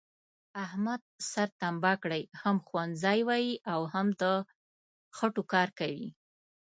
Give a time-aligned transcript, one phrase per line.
[0.63, 1.01] احمد
[1.31, 4.23] سر تمبه کړی، هم ښوونځی وایي او هم د
[5.17, 6.07] خټوکار کوي،